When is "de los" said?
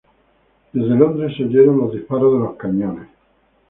2.33-2.55